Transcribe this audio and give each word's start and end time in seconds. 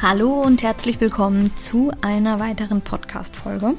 Hallo 0.00 0.42
und 0.42 0.62
herzlich 0.62 1.00
willkommen 1.00 1.56
zu 1.56 1.90
einer 2.02 2.38
weiteren 2.38 2.82
Podcast-Folge. 2.82 3.74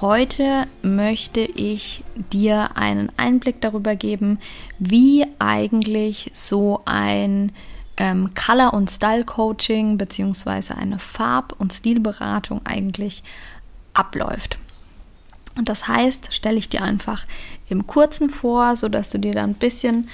Heute 0.00 0.68
möchte 0.82 1.40
ich 1.40 2.04
dir 2.32 2.76
einen 2.76 3.10
Einblick 3.16 3.60
darüber 3.60 3.96
geben, 3.96 4.38
wie 4.78 5.26
eigentlich 5.40 6.30
so 6.32 6.82
ein 6.84 7.50
ähm, 7.96 8.34
Color- 8.34 8.72
und 8.72 8.88
Style-Coaching 8.88 9.98
bzw. 9.98 10.74
eine 10.74 11.00
Farb- 11.00 11.56
und 11.58 11.72
Stilberatung 11.72 12.60
eigentlich 12.64 13.24
abläuft. 13.94 14.58
Und 15.56 15.68
das 15.68 15.88
heißt, 15.88 16.32
stelle 16.34 16.58
ich 16.58 16.68
dir 16.68 16.82
einfach 16.82 17.26
im 17.68 17.88
Kurzen 17.88 18.30
vor, 18.30 18.76
sodass 18.76 19.10
du 19.10 19.18
dir 19.18 19.34
da 19.34 19.42
ein 19.42 19.54
bisschen 19.54 20.08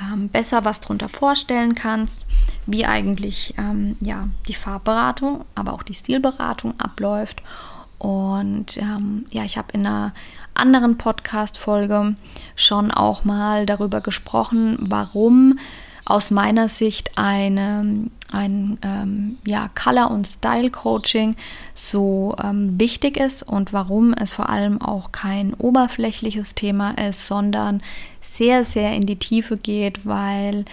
ähm, 0.00 0.28
besser 0.28 0.64
was 0.64 0.80
darunter 0.80 1.08
vorstellen 1.08 1.76
kannst, 1.76 2.24
wie 2.68 2.84
eigentlich 2.84 3.54
ähm, 3.56 3.96
ja, 4.00 4.28
die 4.46 4.54
Farbberatung, 4.54 5.44
aber 5.54 5.72
auch 5.72 5.82
die 5.82 5.94
Stilberatung 5.94 6.78
abläuft. 6.78 7.42
Und 7.98 8.76
ähm, 8.76 9.26
ja, 9.30 9.42
ich 9.42 9.56
habe 9.56 9.72
in 9.72 9.86
einer 9.86 10.12
anderen 10.54 10.98
Podcast-Folge 10.98 12.14
schon 12.54 12.90
auch 12.90 13.24
mal 13.24 13.64
darüber 13.64 14.02
gesprochen, 14.02 14.76
warum 14.80 15.58
aus 16.04 16.30
meiner 16.30 16.68
Sicht 16.68 17.12
eine, 17.16 18.08
ein 18.32 18.78
ähm, 18.82 19.38
ja, 19.46 19.70
Color- 19.74 20.10
und 20.10 20.26
Style-Coaching 20.26 21.36
so 21.74 22.36
ähm, 22.42 22.78
wichtig 22.78 23.16
ist 23.16 23.42
und 23.42 23.72
warum 23.72 24.12
es 24.12 24.34
vor 24.34 24.50
allem 24.50 24.80
auch 24.80 25.10
kein 25.10 25.54
oberflächliches 25.54 26.54
Thema 26.54 26.92
ist, 26.92 27.26
sondern 27.26 27.82
sehr, 28.20 28.64
sehr 28.64 28.94
in 28.94 29.02
die 29.02 29.18
Tiefe 29.18 29.56
geht, 29.56 30.06
weil 30.06 30.64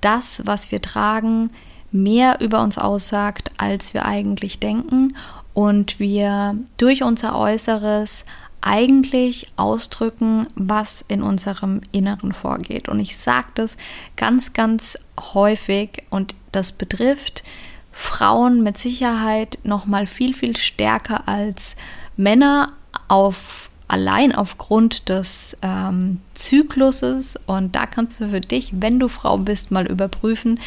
das, 0.00 0.42
was 0.44 0.70
wir 0.70 0.82
tragen, 0.82 1.50
mehr 1.90 2.40
über 2.40 2.62
uns 2.62 2.78
aussagt, 2.78 3.50
als 3.56 3.94
wir 3.94 4.04
eigentlich 4.04 4.58
denken 4.60 5.14
und 5.54 5.98
wir 5.98 6.56
durch 6.76 7.02
unser 7.02 7.38
Äußeres 7.38 8.24
eigentlich 8.60 9.50
ausdrücken, 9.56 10.46
was 10.54 11.04
in 11.06 11.22
unserem 11.22 11.80
Inneren 11.92 12.32
vorgeht. 12.32 12.88
Und 12.88 13.00
ich 13.00 13.16
sage 13.16 13.48
das 13.54 13.76
ganz, 14.16 14.52
ganz 14.52 14.98
häufig 15.34 16.04
und 16.10 16.34
das 16.52 16.72
betrifft 16.72 17.44
Frauen 17.92 18.62
mit 18.62 18.78
Sicherheit 18.78 19.58
noch 19.64 19.86
mal 19.86 20.06
viel, 20.06 20.34
viel 20.34 20.56
stärker 20.56 21.26
als 21.26 21.76
Männer 22.16 22.72
auf 23.08 23.70
allein 23.88 24.34
aufgrund 24.34 25.08
des 25.08 25.56
ähm, 25.62 26.20
Zykluses. 26.34 27.36
Und 27.46 27.74
da 27.74 27.86
kannst 27.86 28.20
du 28.20 28.28
für 28.28 28.40
dich, 28.40 28.70
wenn 28.74 29.00
du 29.00 29.08
Frau 29.08 29.38
bist, 29.38 29.70
mal 29.70 29.86
überprüfen, 29.86 30.60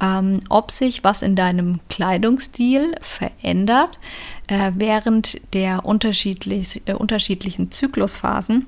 ähm, 0.00 0.40
ob 0.48 0.70
sich 0.70 1.04
was 1.04 1.22
in 1.22 1.36
deinem 1.36 1.80
Kleidungsstil 1.90 2.94
verändert 3.00 3.98
äh, 4.46 4.72
während 4.76 5.40
der 5.54 5.84
unterschiedlich, 5.84 6.82
äh, 6.86 6.94
unterschiedlichen 6.94 7.70
Zyklusphasen. 7.70 8.66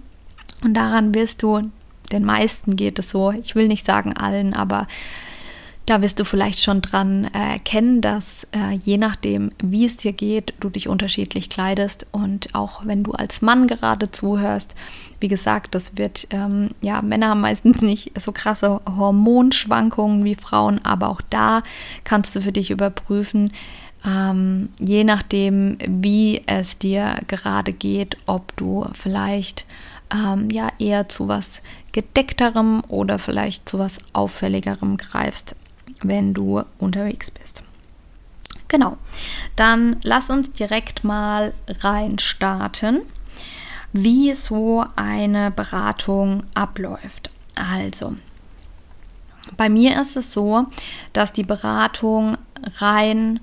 Und 0.62 0.75
daran 0.75 1.15
wirst 1.15 1.42
du, 1.42 1.71
den 2.12 2.25
meisten 2.25 2.77
geht 2.77 2.98
es 2.98 3.10
so, 3.10 3.31
ich 3.31 3.54
will 3.54 3.69
nicht 3.69 3.87
sagen 3.87 4.16
allen, 4.16 4.53
aber 4.53 4.88
da 5.91 6.03
wirst 6.03 6.21
du 6.21 6.25
vielleicht 6.25 6.62
schon 6.62 6.83
dran 6.83 7.25
äh, 7.25 7.55
erkennen, 7.55 8.01
dass 8.01 8.45
äh, 8.53 8.78
je 8.84 8.97
nachdem, 8.97 9.51
wie 9.61 9.87
es 9.87 9.97
dir 9.97 10.12
geht, 10.12 10.55
du 10.61 10.71
dich 10.71 10.87
unterschiedlich 10.87 11.51
kleidest. 11.51 12.06
Und 12.12 12.55
auch 12.55 12.87
wenn 12.87 13.03
du 13.03 13.11
als 13.11 13.43
Mann 13.43 13.67
gerade 13.67 14.12
zuhörst, 14.12 14.77
wie 15.19 15.27
gesagt, 15.27 15.75
das 15.75 15.99
wird, 15.99 16.28
ähm, 16.31 16.71
ja, 16.81 17.03
Männer 17.03 17.31
haben 17.31 17.41
meistens 17.41 17.83
nicht 17.83 18.12
so 18.21 18.31
krasse 18.31 18.81
Hormonschwankungen 18.87 20.25
wie 20.25 20.37
Frauen, 20.37 20.81
aber 20.84 21.09
auch 21.09 21.23
da 21.28 21.65
kannst 22.05 22.37
du 22.37 22.41
für 22.41 22.53
dich 22.53 22.71
überprüfen, 22.71 23.53
ähm, 24.07 24.69
je 24.78 25.03
nachdem, 25.03 25.77
wie 25.87 26.43
es 26.47 26.78
dir 26.78 27.17
gerade 27.27 27.72
geht, 27.72 28.17
ob 28.27 28.57
du 28.57 28.87
vielleicht 28.95 29.67
ähm, 30.12 30.51
ja 30.51 30.71
eher 30.78 31.09
zu 31.09 31.28
was 31.28 31.62
gedeckterem 31.93 32.83
oder 32.89 33.19
vielleicht 33.19 33.69
zu 33.69 33.78
was 33.78 33.99
auffälligerem 34.12 34.97
greifst, 34.97 35.57
wenn 36.03 36.34
du 36.34 36.62
unterwegs 36.78 37.31
bist. 37.31 37.62
Genau, 38.69 38.97
dann 39.56 39.97
lass 40.03 40.31
uns 40.31 40.53
direkt 40.53 41.03
mal 41.03 41.53
rein 41.81 42.19
starten, 42.21 43.00
wie 43.93 44.33
so 44.34 44.84
eine 44.94 45.50
Beratung 45.50 46.44
abläuft. 46.55 47.31
Also, 47.56 48.15
bei 49.56 49.69
mir 49.69 50.00
ist 50.00 50.16
es 50.16 50.33
so, 50.33 50.66
dass 51.12 51.33
die 51.33 51.43
Beratung 51.43 52.37
rein 52.78 53.41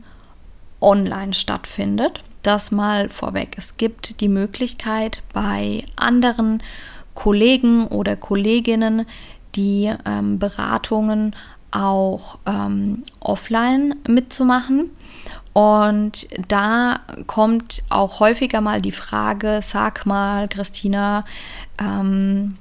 online 0.79 1.33
stattfindet. 1.33 2.23
Das 2.43 2.71
mal 2.71 3.09
vorweg. 3.09 3.55
Es 3.57 3.75
gibt 3.75 4.21
die 4.21 4.29
Möglichkeit 4.29 5.21
bei 5.33 5.83
anderen 5.97 6.63
Kollegen 7.13 7.87
oder 7.87 8.15
Kolleginnen, 8.15 9.05
die 9.55 9.93
ähm, 10.05 10.39
Beratungen 10.39 11.35
auch 11.77 12.39
ähm, 12.45 13.03
offline 13.19 13.95
mitzumachen. 14.07 14.91
Und 15.53 16.27
da 16.47 16.99
kommt 17.25 17.81
auch 17.89 18.19
häufiger 18.19 18.61
mal 18.61 18.81
die 18.81 18.91
Frage, 18.91 19.61
sag 19.63 20.05
mal, 20.05 20.47
Christina, 20.47 21.25
ähm, 21.79 22.57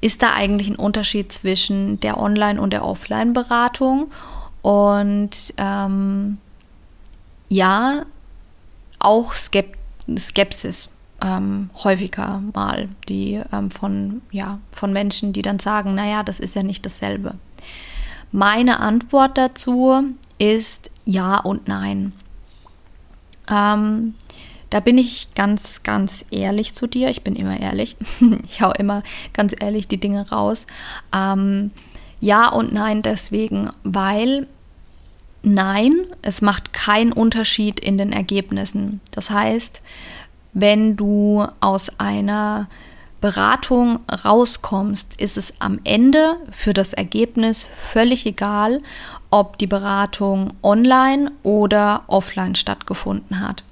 ist 0.00 0.22
da 0.22 0.32
eigentlich 0.34 0.68
ein 0.68 0.76
Unterschied 0.76 1.32
zwischen 1.32 2.00
der 2.00 2.18
Online- 2.18 2.60
und 2.60 2.72
der 2.72 2.84
Offline-Beratung? 2.84 4.10
Und 4.60 5.54
ähm, 5.56 6.38
ja, 7.48 8.04
auch 8.98 9.34
Skep 9.34 9.76
Skepsis 10.18 10.88
ähm, 11.22 11.70
häufiger 11.84 12.42
mal, 12.52 12.88
die 13.08 13.40
ähm, 13.52 13.70
von, 13.70 14.22
ja, 14.32 14.58
von 14.72 14.92
Menschen, 14.92 15.32
die 15.32 15.42
dann 15.42 15.60
sagen, 15.60 15.94
naja, 15.94 16.22
das 16.22 16.40
ist 16.40 16.56
ja 16.56 16.62
nicht 16.62 16.84
dasselbe. 16.84 17.34
Meine 18.32 18.80
Antwort 18.80 19.38
dazu 19.38 20.02
ist 20.38 20.90
ja 21.04 21.36
und 21.36 21.68
nein. 21.68 22.12
Ähm, 23.50 24.14
da 24.70 24.80
bin 24.80 24.96
ich 24.96 25.34
ganz, 25.34 25.82
ganz 25.82 26.24
ehrlich 26.30 26.74
zu 26.74 26.86
dir. 26.86 27.10
Ich 27.10 27.22
bin 27.22 27.36
immer 27.36 27.60
ehrlich. 27.60 27.96
ich 28.44 28.62
hau 28.62 28.72
immer 28.72 29.02
ganz 29.32 29.54
ehrlich 29.58 29.86
die 29.86 30.00
Dinge 30.00 30.28
raus. 30.30 30.66
Ähm, 31.14 31.70
ja 32.20 32.48
und 32.48 32.72
nein 32.72 33.02
deswegen, 33.02 33.70
weil 33.84 34.48
Nein, 35.42 36.06
es 36.22 36.40
macht 36.40 36.72
keinen 36.72 37.12
Unterschied 37.12 37.80
in 37.80 37.98
den 37.98 38.12
Ergebnissen. 38.12 39.00
Das 39.10 39.30
heißt, 39.30 39.82
wenn 40.52 40.96
du 40.96 41.44
aus 41.60 41.98
einer 41.98 42.68
Beratung 43.22 44.00
rauskommst, 44.10 45.18
ist 45.18 45.38
es 45.38 45.54
am 45.60 45.78
Ende 45.84 46.36
für 46.50 46.74
das 46.74 46.92
Ergebnis 46.92 47.68
völlig 47.78 48.26
egal, 48.26 48.82
ob 49.30 49.56
die 49.58 49.68
Beratung 49.68 50.52
online 50.62 51.30
oder 51.44 52.02
offline 52.08 52.56
stattgefunden 52.56 53.40
hat. 53.40 53.62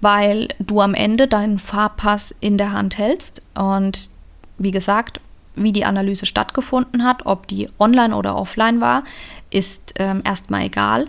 Weil 0.00 0.48
du 0.60 0.80
am 0.80 0.94
Ende 0.94 1.26
deinen 1.26 1.58
Farbpass 1.58 2.34
in 2.40 2.58
der 2.58 2.72
Hand 2.72 2.96
hältst 2.96 3.42
und 3.54 4.08
wie 4.56 4.70
gesagt, 4.70 5.20
wie 5.56 5.72
die 5.72 5.84
Analyse 5.84 6.24
stattgefunden 6.24 7.04
hat, 7.04 7.26
ob 7.26 7.48
die 7.48 7.68
online 7.80 8.14
oder 8.14 8.36
offline 8.36 8.80
war, 8.80 9.02
ist 9.50 9.94
ähm, 9.98 10.22
erstmal 10.24 10.62
egal. 10.62 11.08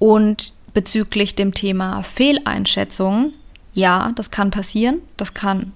Und 0.00 0.52
bezüglich 0.72 1.36
dem 1.36 1.54
Thema 1.54 2.02
Fehleinschätzung, 2.02 3.32
ja, 3.72 4.12
das 4.16 4.30
kann 4.30 4.50
passieren. 4.50 5.00
Das 5.16 5.34
kann 5.34 5.72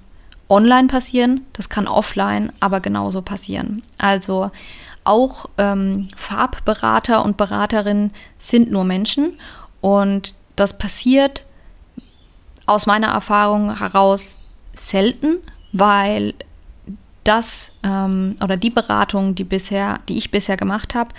online 0.48 0.88
passieren, 0.88 1.46
das 1.52 1.68
kann 1.68 1.86
offline 1.86 2.52
aber 2.60 2.80
genauso 2.80 3.22
passieren. 3.22 3.82
Also 3.98 4.50
auch 5.04 5.46
ähm, 5.58 6.08
Farbberater 6.16 7.24
und 7.24 7.36
Beraterinnen 7.36 8.12
sind 8.38 8.70
nur 8.70 8.84
Menschen 8.84 9.38
und 9.80 10.34
das 10.56 10.76
passiert 10.76 11.44
aus 12.66 12.86
meiner 12.86 13.08
Erfahrung 13.08 13.78
heraus 13.78 14.40
selten, 14.74 15.38
weil 15.72 16.34
das 17.24 17.72
ähm, 17.82 18.36
oder 18.42 18.56
die 18.56 18.70
Beratung, 18.70 19.34
die 19.34 19.44
bisher, 19.44 20.00
die 20.08 20.18
ich 20.18 20.30
bisher 20.30 20.56
gemacht 20.56 20.94
habe, 20.94 21.10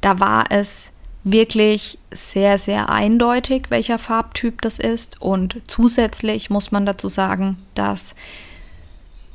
da 0.00 0.20
war 0.20 0.44
es 0.50 0.92
wirklich 1.22 1.98
sehr, 2.10 2.58
sehr 2.58 2.88
eindeutig, 2.88 3.66
welcher 3.68 3.98
Farbtyp 3.98 4.62
das 4.62 4.78
ist. 4.78 5.20
Und 5.20 5.60
zusätzlich 5.66 6.50
muss 6.50 6.72
man 6.72 6.86
dazu 6.86 7.08
sagen, 7.08 7.58
dass 7.74 8.14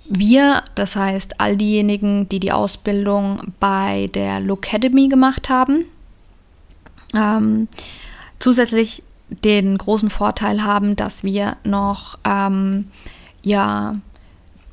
wir, 0.07 0.63
das 0.75 0.95
heißt 0.95 1.39
all 1.39 1.57
diejenigen, 1.57 2.29
die 2.29 2.39
die 2.39 2.51
Ausbildung 2.51 3.53
bei 3.59 4.09
der 4.13 4.39
Locademy 4.39 5.07
gemacht 5.07 5.49
haben, 5.49 5.85
ähm, 7.15 7.67
zusätzlich 8.39 9.03
den 9.29 9.77
großen 9.77 10.09
Vorteil 10.09 10.63
haben, 10.63 10.95
dass 10.95 11.23
wir 11.23 11.57
noch 11.63 12.19
ähm, 12.23 12.91
ja, 13.41 13.95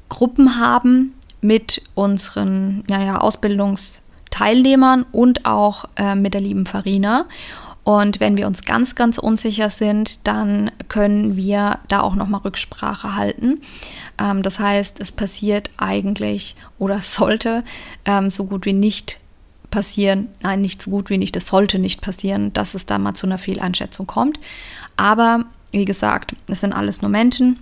Gruppen 0.08 0.58
haben 0.58 1.14
mit 1.40 1.82
unseren 1.94 2.84
naja, 2.86 3.18
Ausbildungsteilnehmern 3.18 5.06
und 5.10 5.46
auch 5.46 5.86
äh, 5.96 6.14
mit 6.14 6.34
der 6.34 6.42
lieben 6.42 6.66
Farina. 6.66 7.26
Und 7.84 8.20
wenn 8.20 8.36
wir 8.36 8.46
uns 8.46 8.64
ganz, 8.64 8.94
ganz 8.94 9.18
unsicher 9.18 9.68
sind, 9.70 10.26
dann 10.26 10.70
können 10.88 11.36
wir 11.36 11.78
da 11.88 12.00
auch 12.00 12.14
nochmal 12.14 12.42
Rücksprache 12.42 13.16
halten. 13.16 13.60
Ähm, 14.20 14.42
das 14.42 14.60
heißt, 14.60 15.00
es 15.00 15.10
passiert 15.10 15.70
eigentlich 15.76 16.56
oder 16.78 17.00
sollte 17.00 17.64
ähm, 18.04 18.30
so 18.30 18.44
gut 18.44 18.66
wie 18.66 18.72
nicht 18.72 19.18
passieren, 19.70 20.28
nein, 20.42 20.60
nicht 20.60 20.80
so 20.80 20.90
gut 20.90 21.10
wie 21.10 21.18
nicht, 21.18 21.34
es 21.34 21.48
sollte 21.48 21.78
nicht 21.78 22.02
passieren, 22.02 22.52
dass 22.52 22.74
es 22.74 22.86
da 22.86 22.98
mal 22.98 23.14
zu 23.14 23.26
einer 23.26 23.38
Fehleinschätzung 23.38 24.06
kommt. 24.06 24.38
Aber 24.96 25.46
wie 25.72 25.86
gesagt, 25.86 26.36
es 26.46 26.60
sind 26.60 26.72
alles 26.72 27.02
nur 27.02 27.10
Menschen. 27.10 27.58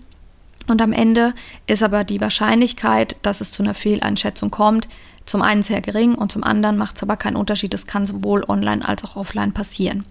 Und 0.66 0.82
am 0.82 0.92
Ende 0.92 1.32
ist 1.66 1.82
aber 1.82 2.04
die 2.04 2.20
Wahrscheinlichkeit, 2.20 3.16
dass 3.22 3.40
es 3.40 3.50
zu 3.50 3.62
einer 3.62 3.74
Fehleinschätzung 3.74 4.50
kommt, 4.50 4.88
zum 5.30 5.42
einen 5.42 5.62
sehr 5.62 5.80
gering 5.80 6.16
und 6.16 6.32
zum 6.32 6.42
anderen 6.42 6.76
macht 6.76 6.96
es 6.96 7.04
aber 7.04 7.16
keinen 7.16 7.36
Unterschied. 7.36 7.72
Es 7.72 7.86
kann 7.86 8.04
sowohl 8.04 8.44
online 8.48 8.86
als 8.86 9.04
auch 9.04 9.14
offline 9.14 9.52
passieren. 9.52 10.04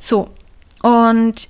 So, 0.00 0.30
und 0.82 1.48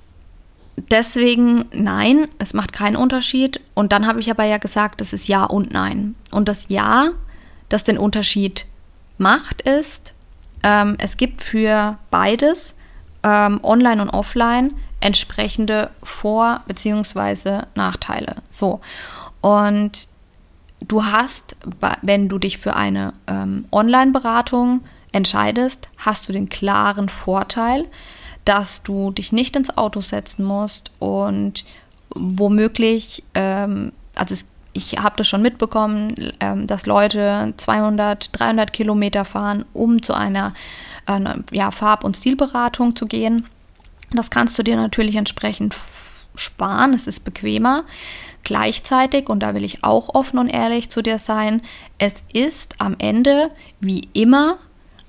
deswegen 0.91 1.65
nein, 1.73 2.29
es 2.39 2.53
macht 2.53 2.75
keinen 2.75 2.97
Unterschied. 2.97 3.63
Und 3.73 3.93
dann 3.93 4.07
habe 4.07 4.21
ich 4.21 4.31
aber 4.31 4.45
ja 4.45 4.59
gesagt, 4.59 5.01
es 5.01 5.15
ist 5.15 5.27
Ja 5.27 5.45
und 5.45 5.73
Nein. 5.73 6.17
Und 6.33 6.49
das 6.49 6.69
Ja, 6.69 7.13
das 7.71 7.83
den 7.83 7.97
Unterschied 7.97 8.67
macht, 9.17 9.63
ist, 9.63 10.13
ähm, 10.63 10.97
es 10.99 11.17
gibt 11.17 11.43
für 11.43 11.97
beides, 12.11 12.77
ähm, 13.23 13.59
online 13.63 14.03
und 14.03 14.11
offline, 14.11 14.75
entsprechende 15.01 15.91
Vor- 16.03 16.61
bzw. 16.67 17.63
Nachteile. 17.75 18.35
So. 18.51 18.83
Und 19.41 20.09
du 20.81 21.05
hast, 21.05 21.57
wenn 22.03 22.29
du 22.29 22.39
dich 22.39 22.59
für 22.59 22.77
eine 22.77 23.13
ähm, 23.27 23.67
Online-Beratung 23.73 24.83
entscheidest, 25.13 25.89
hast 25.97 26.29
du 26.29 26.33
den 26.33 26.49
klaren 26.49 27.09
Vorteil, 27.09 27.87
dass 28.45 28.83
du 28.83 29.11
dich 29.11 29.33
nicht 29.33 29.57
ins 29.57 29.77
Auto 29.77 30.01
setzen 30.01 30.45
musst 30.45 30.91
und 30.99 31.65
womöglich, 32.15 33.25
ähm, 33.35 33.93
also 34.15 34.35
es 34.35 34.47
ich 34.77 34.99
habe 34.99 35.17
das 35.17 35.27
schon 35.27 35.43
mitbekommen, 35.43 36.33
ähm, 36.39 36.67
dass 36.67 36.85
Leute 36.85 37.55
200, 37.57 38.39
300 38.39 38.73
Kilometer 38.73 39.25
fahren, 39.25 39.65
um 39.73 40.03
zu 40.03 40.13
einer 40.13 40.53
äh, 41.07 41.21
ja, 41.51 41.71
Farb- 41.71 42.05
und 42.05 42.17
Stilberatung 42.17 42.95
zu 42.95 43.07
gehen. 43.07 43.47
Das 44.11 44.31
kannst 44.31 44.59
du 44.59 44.63
dir 44.63 44.77
natürlich 44.77 45.17
entsprechend 45.17 45.75
sparen, 46.35 46.93
es 46.93 47.07
ist 47.07 47.25
bequemer. 47.25 47.85
Gleichzeitig, 48.47 49.29
und 49.29 49.41
da 49.41 49.57
will 49.57 49.65
ich 49.65 49.83
auch 49.83 50.15
offen 50.15 50.39
und 50.39 50.49
ehrlich 50.49 50.89
zu 50.89 51.03
dir 51.03 51.19
sein, 51.19 51.63
es 51.99 52.23
ist 52.33 52.77
am 52.79 52.95
Ende 53.01 53.51
wie 53.81 54.09
immer 54.13 54.59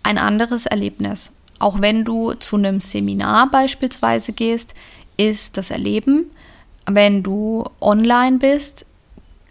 ein 0.01 0.17
anderes 0.17 0.65
Erlebnis. 0.65 1.33
Auch 1.59 1.79
wenn 1.79 2.03
du 2.03 2.33
zu 2.33 2.55
einem 2.55 2.81
Seminar 2.81 3.51
beispielsweise 3.51 4.33
gehst, 4.33 4.73
ist 5.17 5.55
das 5.55 5.69
Erleben, 5.69 6.31
wenn 6.87 7.21
du 7.21 7.63
online 7.79 8.39
bist, 8.39 8.87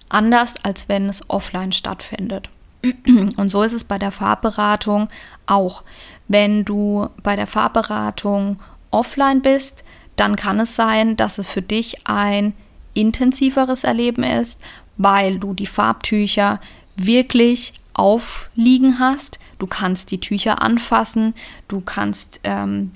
anders 0.09 0.57
als 0.65 0.89
wenn 0.89 1.09
es 1.09 1.31
offline 1.31 1.71
stattfindet. 1.71 2.49
Und 3.37 3.51
so 3.51 3.63
ist 3.63 3.73
es 3.73 3.85
bei 3.85 3.99
der 3.99 4.11
Farbberatung 4.11 5.07
auch. 5.47 5.85
Wenn 6.27 6.65
du 6.65 7.09
bei 7.23 7.37
der 7.37 7.47
Farbberatung 7.47 8.59
offline 8.91 9.43
bist, 9.43 9.85
dann 10.17 10.35
kann 10.35 10.59
es 10.59 10.75
sein, 10.75 11.17
dass 11.17 11.39
es 11.39 11.47
für 11.47 11.63
dich 11.63 12.05
ein 12.09 12.53
intensiveres 12.97 13.85
Erleben 13.85 14.23
ist, 14.23 14.61
weil 14.97 15.39
du 15.39 15.55
die 15.55 15.67
Farbtücher 15.67 16.61
wirklich 16.97 17.75
aufliegen 17.95 18.99
hast. 18.99 19.39
Du 19.59 19.67
kannst 19.67 20.11
die 20.11 20.21
Tücher 20.21 20.63
anfassen, 20.63 21.35
du 21.69 21.81
kannst 21.81 22.41
ähm, 22.45 22.93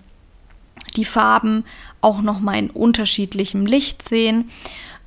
die 0.96 1.04
Farben 1.04 1.64
auch 2.00 2.22
noch 2.22 2.40
mal 2.40 2.58
in 2.58 2.70
unterschiedlichem 2.70 3.66
Licht 3.66 4.06
sehen. 4.06 4.50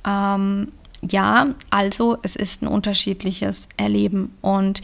Ähm, 0.06 0.68
ja, 1.02 1.48
also 1.70 2.16
es 2.22 2.36
ist 2.36 2.62
ein 2.62 2.68
unterschiedliches 2.68 3.68
Erleben 3.76 4.32
und 4.40 4.80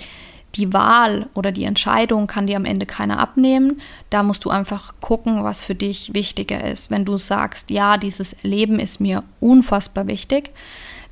die 0.57 0.73
Wahl 0.73 1.29
oder 1.35 1.53
die 1.53 1.65
Entscheidung 1.65 2.27
kann 2.27 2.47
dir 2.47 2.57
am 2.57 2.65
Ende 2.65 2.87
keiner 2.87 3.19
abnehmen. 3.19 3.81
Da 4.11 4.23
musst 4.23 4.45
du 4.45 4.51
einfach 4.51 4.95
gucken, 5.01 5.45
was 5.45 5.63
für 5.63 5.75
dich 5.75 6.13
wichtiger 6.15 6.65
ist. 6.65 6.91
Wenn 6.91 7.05
du 7.05 7.19
sagst, 7.19 7.71
ja, 7.71 7.97
dieses 7.97 8.33
Erleben 8.33 8.79
ist 8.79 9.01
mir 9.01 9.23
unfassbar 9.39 10.07
wichtig, 10.07 10.51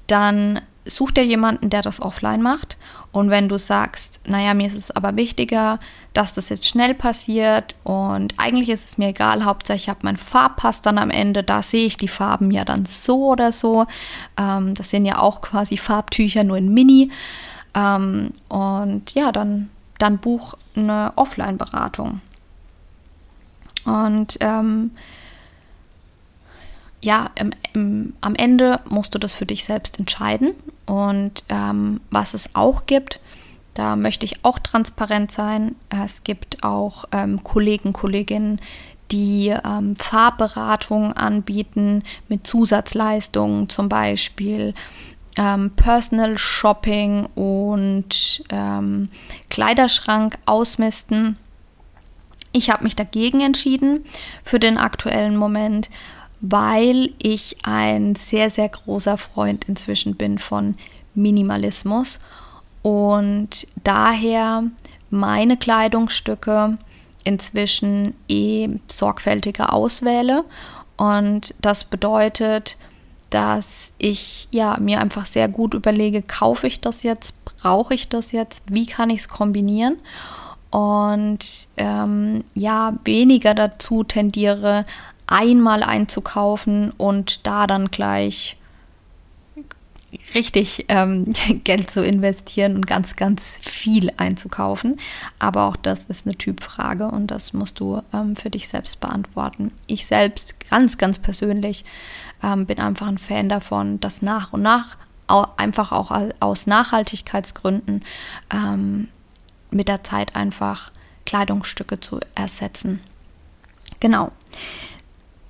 dann 0.06 0.60
such 0.84 1.12
dir 1.12 1.24
jemanden, 1.24 1.70
der 1.70 1.82
das 1.82 2.00
offline 2.00 2.42
macht. 2.42 2.78
Und 3.12 3.30
wenn 3.30 3.48
du 3.48 3.58
sagst, 3.58 4.20
naja, 4.26 4.54
mir 4.54 4.66
ist 4.66 4.76
es 4.76 4.90
aber 4.90 5.16
wichtiger, 5.16 5.78
dass 6.14 6.34
das 6.34 6.48
jetzt 6.48 6.66
schnell 6.66 6.94
passiert 6.94 7.76
und 7.84 8.34
eigentlich 8.38 8.68
ist 8.68 8.84
es 8.84 8.98
mir 8.98 9.08
egal, 9.08 9.44
Hauptsache 9.44 9.76
ich 9.76 9.88
habe 9.88 10.00
meinen 10.02 10.16
Farbpass 10.16 10.82
dann 10.82 10.98
am 10.98 11.10
Ende, 11.10 11.42
da 11.42 11.62
sehe 11.62 11.86
ich 11.86 11.96
die 11.96 12.08
Farben 12.08 12.50
ja 12.50 12.64
dann 12.64 12.86
so 12.86 13.28
oder 13.28 13.52
so. 13.52 13.86
Ähm, 14.38 14.74
das 14.74 14.90
sind 14.90 15.04
ja 15.04 15.18
auch 15.18 15.40
quasi 15.40 15.76
Farbtücher, 15.76 16.44
nur 16.44 16.56
in 16.56 16.72
Mini. 16.72 17.10
Ähm, 17.78 18.32
und 18.48 19.14
ja, 19.14 19.32
dann, 19.32 19.70
dann 19.98 20.18
buch 20.18 20.54
eine 20.74 21.12
Offline-Beratung. 21.16 22.20
Und 23.84 24.36
ähm, 24.40 24.90
ja, 27.00 27.30
im, 27.36 27.52
im, 27.74 28.14
am 28.20 28.34
Ende 28.34 28.80
musst 28.88 29.14
du 29.14 29.18
das 29.18 29.34
für 29.34 29.46
dich 29.46 29.64
selbst 29.64 29.98
entscheiden. 29.98 30.54
Und 30.86 31.44
ähm, 31.48 32.00
was 32.10 32.34
es 32.34 32.54
auch 32.54 32.86
gibt, 32.86 33.20
da 33.74 33.94
möchte 33.94 34.24
ich 34.24 34.44
auch 34.44 34.58
transparent 34.58 35.30
sein. 35.30 35.76
Es 35.88 36.24
gibt 36.24 36.64
auch 36.64 37.04
ähm, 37.12 37.44
Kollegen, 37.44 37.92
Kolleginnen, 37.92 38.60
die 39.12 39.48
ähm, 39.64 39.94
Farbberatungen 39.96 41.12
anbieten 41.12 42.02
mit 42.28 42.46
Zusatzleistungen, 42.46 43.68
zum 43.68 43.88
Beispiel 43.88 44.74
ähm, 45.38 45.70
Personal 45.70 46.36
Shopping 46.36 47.26
und 47.34 48.42
ähm, 48.50 49.08
Kleiderschrank 49.48 50.36
ausmisten. 50.44 51.38
Ich 52.52 52.70
habe 52.70 52.84
mich 52.84 52.96
dagegen 52.96 53.40
entschieden 53.40 54.04
für 54.42 54.58
den 54.58 54.76
aktuellen 54.76 55.36
Moment, 55.36 55.88
weil 56.40 57.10
ich 57.18 57.58
ein 57.62 58.16
sehr, 58.16 58.50
sehr 58.50 58.68
großer 58.68 59.16
Freund 59.16 59.66
inzwischen 59.66 60.16
bin 60.16 60.38
von 60.38 60.74
Minimalismus 61.14 62.20
und 62.82 63.66
daher 63.84 64.64
meine 65.10 65.56
Kleidungsstücke 65.56 66.78
inzwischen 67.24 68.14
eh 68.28 68.68
sorgfältiger 68.88 69.72
auswähle. 69.72 70.44
Und 70.96 71.54
das 71.60 71.84
bedeutet, 71.84 72.76
dass 73.30 73.92
ich 73.98 74.48
ja 74.50 74.78
mir 74.80 75.00
einfach 75.00 75.26
sehr 75.26 75.48
gut 75.48 75.74
überlege, 75.74 76.22
kaufe 76.22 76.66
ich 76.66 76.80
das 76.80 77.02
jetzt, 77.02 77.34
brauche 77.44 77.94
ich 77.94 78.08
das 78.08 78.32
jetzt, 78.32 78.64
wie 78.72 78.86
kann 78.86 79.10
ich 79.10 79.20
es 79.20 79.28
kombinieren? 79.28 79.96
Und 80.70 81.68
ähm, 81.76 82.44
ja, 82.54 82.94
weniger 83.04 83.54
dazu 83.54 84.04
tendiere, 84.04 84.84
einmal 85.26 85.82
einzukaufen 85.82 86.92
und 86.96 87.46
da 87.46 87.66
dann 87.66 87.90
gleich 87.90 88.56
richtig 90.34 90.86
ähm, 90.88 91.32
Geld 91.64 91.90
zu 91.90 92.02
investieren 92.04 92.74
und 92.74 92.86
ganz, 92.86 93.16
ganz 93.16 93.58
viel 93.62 94.10
einzukaufen. 94.16 94.98
Aber 95.38 95.64
auch 95.66 95.76
das 95.76 96.06
ist 96.06 96.26
eine 96.26 96.36
Typfrage 96.36 97.08
und 97.08 97.30
das 97.30 97.52
musst 97.52 97.80
du 97.80 98.02
ähm, 98.12 98.36
für 98.36 98.50
dich 98.50 98.68
selbst 98.68 99.00
beantworten. 99.00 99.72
Ich 99.86 100.06
selbst 100.06 100.68
ganz, 100.70 100.98
ganz 100.98 101.18
persönlich 101.18 101.84
ähm, 102.42 102.66
bin 102.66 102.78
einfach 102.78 103.06
ein 103.06 103.18
Fan 103.18 103.48
davon, 103.48 104.00
dass 104.00 104.22
nach 104.22 104.52
und 104.52 104.62
nach 104.62 104.96
auch, 105.26 105.56
einfach 105.56 105.92
auch 105.92 106.10
aus 106.40 106.66
Nachhaltigkeitsgründen 106.66 108.04
ähm, 108.52 109.08
mit 109.70 109.88
der 109.88 110.02
Zeit 110.02 110.34
einfach 110.34 110.90
Kleidungsstücke 111.26 112.00
zu 112.00 112.20
ersetzen. 112.34 113.00
Genau. 114.00 114.32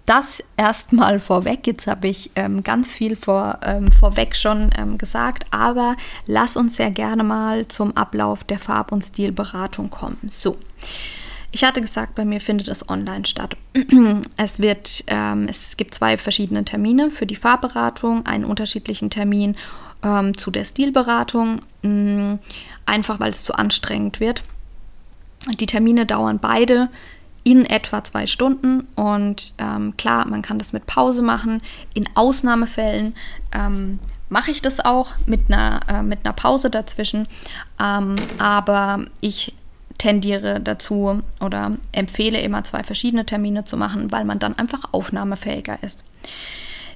das 0.07 0.42
erstmal 0.57 1.21
vorweg. 1.21 1.66
Jetzt 1.66 1.87
habe 1.87 2.09
ich 2.09 2.30
ähm, 2.35 2.64
ganz 2.64 2.90
viel 2.90 3.14
vor, 3.14 3.59
ähm, 3.62 3.92
vorweg 3.92 4.35
schon 4.35 4.71
ähm, 4.76 4.99
gesagt, 4.99 5.45
aber 5.50 5.97
lass 6.26 6.57
uns 6.57 6.76
sehr 6.76 6.90
gerne 6.90 7.23
mal 7.23 7.68
zum 7.68 7.97
Ablauf 7.97 8.42
der 8.45 8.59
Farb- 8.59 8.90
und 8.90 9.04
Stilberatung 9.04 9.90
kommen. 9.90 10.18
So. 10.26 10.57
Ich 11.50 11.64
hatte 11.64 11.81
gesagt, 11.81 12.14
bei 12.14 12.25
mir 12.25 12.40
findet 12.40 12.69
es 12.69 12.88
online 12.88 13.25
statt. 13.25 13.57
Es 14.37 14.61
wird, 14.61 15.05
ähm, 15.07 15.47
es 15.49 15.76
gibt 15.76 15.95
zwei 15.95 16.19
verschiedene 16.19 16.64
Termine 16.64 17.11
für 17.11 17.26
die 17.26 17.37
Farbberatung, 17.37 18.26
einen 18.26 18.45
unterschiedlichen 18.45 19.11
Termin 19.11 19.57
ähm, 20.02 20.37
zu 20.37 20.50
der 20.50 20.64
Stilberatung, 20.64 21.62
mh, 21.83 21.90
mm, 21.90 22.38
einfach 22.87 23.19
weil 23.21 23.31
es 23.31 23.45
zu 23.45 23.55
anstrengend 23.55 24.21
wird. 24.21 24.45
Die 25.59 25.67
Termine 25.67 26.05
dauern 26.07 26.38
beide 26.38 26.90
in 27.45 27.64
etwa 27.64 28.05
zwei 28.05 28.26
Stunden 28.26 28.87
und 28.95 29.55
ähm, 29.59 29.97
klar, 29.97 30.26
man 30.26 30.43
kann 30.43 30.59
das 30.59 30.73
mit 30.73 30.87
Pause 30.87 31.23
machen. 31.23 31.62
In 31.95 32.09
Ausnahmefällen 32.14 33.14
ähm, 33.52 34.00
mache 34.28 34.50
ich 34.50 34.61
das 34.61 34.81
auch 34.81 35.12
mit 35.25 35.49
einer, 35.49 35.81
äh, 35.88 36.02
mit 36.02 36.25
einer 36.25 36.35
Pause 36.35 36.69
dazwischen, 36.69 37.26
ähm, 37.81 38.17
aber 38.38 39.07
ich 39.21 39.55
tendiere 39.99 40.61
dazu 40.61 41.23
oder 41.40 41.76
empfehle 41.93 42.40
immer 42.40 42.64
zwei 42.64 42.83
verschiedene 42.83 43.26
Termine 43.26 43.64
zu 43.64 43.76
machen, 43.76 44.11
weil 44.12 44.25
man 44.25 44.38
dann 44.38 44.57
einfach 44.57 44.85
aufnahmefähiger 44.93 45.83
ist. 45.83 46.05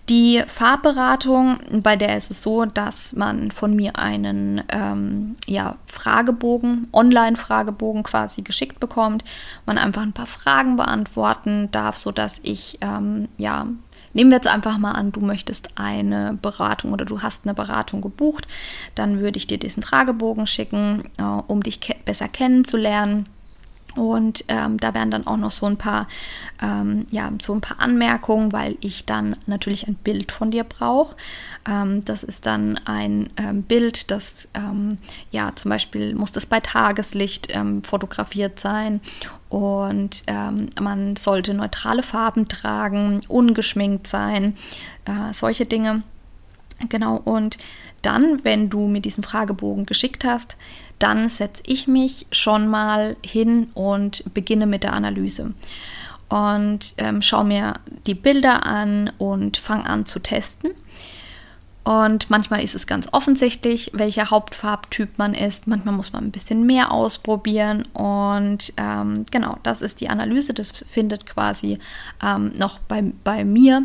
Die 0.08 0.42
Farbberatung, 0.46 1.60
bei 1.82 1.94
der 1.94 2.18
ist 2.18 2.32
es 2.32 2.42
so, 2.42 2.64
dass 2.64 3.12
man 3.12 3.52
von 3.52 3.76
mir 3.76 3.98
einen 3.98 4.62
ähm, 4.68 5.36
ja, 5.46 5.76
Fragebogen, 5.86 6.88
Online-Fragebogen 6.92 8.02
quasi 8.02 8.42
geschickt 8.42 8.80
bekommt, 8.80 9.22
man 9.64 9.78
einfach 9.78 10.02
ein 10.02 10.12
paar 10.12 10.26
Fragen 10.26 10.76
beantworten 10.76 11.70
darf, 11.70 11.96
sodass 11.96 12.40
ich 12.42 12.78
ähm, 12.80 13.28
ja 13.38 13.68
Nehmen 14.12 14.30
wir 14.30 14.36
jetzt 14.36 14.48
einfach 14.48 14.78
mal 14.78 14.92
an, 14.92 15.12
du 15.12 15.20
möchtest 15.20 15.70
eine 15.76 16.38
Beratung 16.40 16.92
oder 16.92 17.04
du 17.04 17.22
hast 17.22 17.44
eine 17.44 17.54
Beratung 17.54 18.00
gebucht, 18.00 18.46
dann 18.94 19.20
würde 19.20 19.38
ich 19.38 19.46
dir 19.46 19.58
diesen 19.58 19.82
Fragebogen 19.82 20.46
schicken, 20.46 21.04
äh, 21.18 21.22
um 21.22 21.62
dich 21.62 21.80
ke 21.80 21.94
besser 22.04 22.28
kennenzulernen 22.28 23.26
und 23.94 24.44
ähm, 24.48 24.78
da 24.78 24.94
werden 24.94 25.10
dann 25.10 25.26
auch 25.26 25.36
noch 25.36 25.50
so 25.50 25.66
ein 25.66 25.76
paar, 25.76 26.08
ähm, 26.62 27.06
ja, 27.10 27.30
so 27.40 27.52
ein 27.52 27.60
paar 27.60 27.80
Anmerkungen, 27.80 28.52
weil 28.52 28.76
ich 28.80 29.04
dann 29.04 29.36
natürlich 29.46 29.86
ein 29.86 29.94
Bild 29.94 30.32
von 30.32 30.50
dir 30.50 30.64
brauche. 30.64 31.16
Ähm, 31.68 32.04
das 32.04 32.22
ist 32.22 32.46
dann 32.46 32.80
ein 32.84 33.30
ähm, 33.36 33.62
Bild, 33.62 34.10
das, 34.10 34.48
ähm, 34.54 34.98
ja, 35.30 35.54
zum 35.54 35.70
Beispiel 35.70 36.14
muss 36.14 36.32
das 36.32 36.46
bei 36.46 36.60
Tageslicht 36.60 37.48
ähm, 37.54 37.82
fotografiert 37.82 38.58
sein 38.58 39.00
und 39.48 40.24
man 40.80 41.16
sollte 41.16 41.52
neutrale 41.52 42.02
Farben 42.02 42.48
tragen, 42.48 43.20
ungeschminkt 43.28 44.06
sein, 44.06 44.56
äh, 45.04 45.34
solche 45.34 45.66
Dinge. 45.66 46.02
Genau, 46.88 47.16
und 47.16 47.58
dann, 48.02 48.44
wenn 48.44 48.68
du 48.68 48.88
mir 48.88 49.00
diesen 49.00 49.24
Fragebogen 49.24 49.86
geschickt 49.86 50.24
hast, 50.24 50.56
dann 50.98 51.28
setze 51.28 51.62
ich 51.66 51.86
mich 51.86 52.26
schon 52.30 52.68
mal 52.68 53.16
hin 53.24 53.68
und 53.74 54.34
beginne 54.34 54.66
mit 54.66 54.82
der 54.82 54.92
Analyse. 54.92 55.52
Und 56.28 56.94
ähm, 56.98 57.20
schaue 57.22 57.44
mir 57.44 57.74
die 58.06 58.14
Bilder 58.14 58.64
an 58.64 59.10
und 59.18 59.56
fange 59.56 59.86
an 59.86 60.06
zu 60.06 60.18
testen. 60.18 60.70
Und 61.84 62.30
manchmal 62.30 62.62
ist 62.62 62.76
es 62.76 62.86
ganz 62.86 63.08
offensichtlich, 63.10 63.90
welcher 63.92 64.30
Hauptfarbtyp 64.30 65.18
man 65.18 65.34
ist. 65.34 65.66
Manchmal 65.66 65.94
muss 65.94 66.12
man 66.12 66.24
ein 66.24 66.30
bisschen 66.30 66.64
mehr 66.64 66.92
ausprobieren. 66.92 67.82
Und 67.92 68.72
ähm, 68.76 69.24
genau, 69.30 69.58
das 69.64 69.82
ist 69.82 70.00
die 70.00 70.08
Analyse. 70.08 70.54
Das 70.54 70.84
findet 70.88 71.26
quasi 71.26 71.80
ähm, 72.22 72.52
noch 72.56 72.78
bei, 72.78 73.02
bei 73.24 73.44
mir 73.44 73.82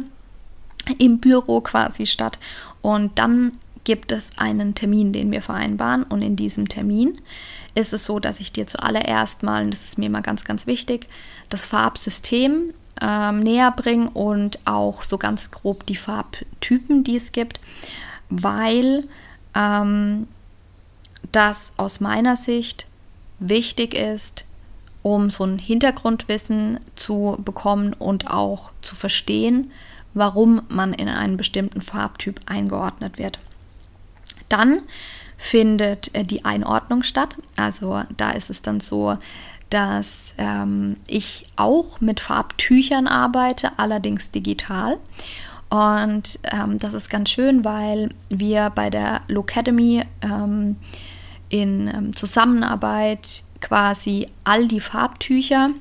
im 1.00 1.18
Büro 1.18 1.62
quasi 1.62 2.06
statt. 2.06 2.38
Und 2.82 3.18
dann 3.18 3.54
gibt 3.88 4.12
es 4.12 4.32
einen 4.36 4.76
Termin, 4.76 5.14
den 5.14 5.32
wir 5.32 5.42
vereinbaren. 5.42 6.04
Und 6.04 6.22
in 6.22 6.36
diesem 6.36 6.68
Termin 6.68 7.22
ist 7.74 7.94
es 7.94 8.04
so, 8.04 8.20
dass 8.20 8.42
ich 8.42 8.52
dir 8.52 8.68
zuallererst 8.68 9.44
mal, 9.44 9.64
und 9.64 9.72
das 9.72 9.86
ist 9.86 9.98
mir 9.98 10.08
immer 10.08 10.22
ganz, 10.22 10.44
ganz 10.44 10.68
wichtig, 10.68 11.08
das 11.48 11.64
Farbsystem 11.64 12.74
ähm, 13.02 13.40
näher 13.40 13.72
bringe 13.72 14.10
und 14.10 14.60
auch 14.66 15.04
so 15.04 15.18
ganz 15.18 15.52
grob 15.52 15.86
die 15.86 15.96
Farbtypen, 15.96 17.06
die 17.06 17.16
es 17.16 17.32
gibt, 17.32 17.62
weil 18.30 19.08
ähm, 19.56 20.28
das 21.32 21.72
aus 21.78 22.02
meiner 22.02 22.36
Sicht 22.36 22.88
wichtig 23.40 23.94
ist, 23.94 24.44
um 25.02 25.30
so 25.30 25.46
ein 25.46 25.60
Hintergrundwissen 25.60 26.82
zu 26.96 27.38
bekommen 27.40 27.94
und 27.94 28.30
auch 28.30 28.72
zu 28.82 28.98
verstehen, 28.98 29.72
warum 30.14 30.64
man 30.68 30.92
in 30.92 31.08
einen 31.08 31.38
bestimmten 31.38 31.82
Farbtyp 31.82 32.42
eingeordnet 32.48 33.18
wird. 33.18 33.40
Dann 34.50 34.82
findet 35.38 36.14
äh, 36.16 36.24
die 36.24 36.46
Einordnung 36.46 37.04
statt. 37.04 37.36
Also 37.56 38.04
da 38.16 38.32
ist 38.32 38.50
es 38.50 38.62
dann 38.62 38.80
so, 38.80 39.18
dass 39.70 40.34
ähm, 40.38 40.98
ich 41.08 41.48
auch 41.56 42.00
mit 42.02 42.20
Farbtüchern 42.20 43.08
arbeite, 43.08 43.72
allerdings 43.78 44.32
digital. 44.32 44.98
Und 45.70 46.40
ähm, 46.44 46.78
das 46.80 46.94
ist 46.94 47.10
ganz 47.10 47.30
schön, 47.30 47.66
weil 47.66 48.10
wir 48.30 48.70
bei 48.70 48.90
der 48.90 49.22
Locademy 49.28 50.04
ähm, 50.22 50.78
in 51.50 51.88
ähm, 51.88 52.16
Zusammenarbeit 52.16 53.44
quasi 53.60 54.30
all 54.44 54.68
die 54.68 54.80
Farbtücher 54.80 55.72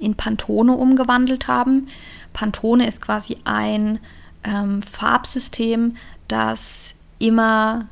in 0.00 0.16
Pantone 0.16 0.72
umgewandelt 0.72 1.46
haben. 1.46 1.86
Pantone 2.32 2.88
ist 2.88 3.00
quasi 3.00 3.36
ein 3.44 4.00
ähm, 4.42 4.82
Farbsystem, 4.82 5.96
das 6.26 6.94
immer 7.20 7.88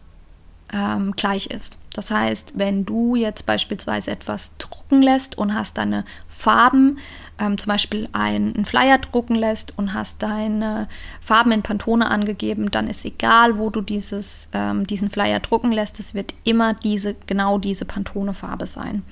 ähm, 0.72 1.12
gleich 1.12 1.46
ist. 1.46 1.78
Das 1.94 2.10
heißt, 2.10 2.52
wenn 2.56 2.84
du 2.84 3.16
jetzt 3.16 3.46
beispielsweise 3.46 4.10
etwas 4.10 4.56
drucken 4.58 5.02
lässt 5.02 5.36
und 5.36 5.54
hast 5.54 5.78
deine 5.78 6.04
Farben, 6.28 6.98
ähm, 7.38 7.58
zum 7.58 7.70
Beispiel 7.70 8.08
einen 8.12 8.64
Flyer 8.64 8.98
drucken 8.98 9.34
lässt 9.34 9.76
und 9.76 9.94
hast 9.94 10.22
deine 10.22 10.88
Farben 11.20 11.52
in 11.52 11.62
Pantone 11.62 12.08
angegeben, 12.08 12.70
dann 12.70 12.86
ist 12.86 13.04
egal, 13.04 13.58
wo 13.58 13.70
du 13.70 13.80
dieses, 13.80 14.48
ähm, 14.52 14.86
diesen 14.86 15.10
Flyer 15.10 15.40
drucken 15.40 15.72
lässt, 15.72 15.98
es 15.98 16.14
wird 16.14 16.34
immer 16.44 16.74
diese, 16.74 17.14
genau 17.26 17.58
diese 17.58 17.84
Pantone-Farbe 17.84 18.66
sein. 18.66 19.02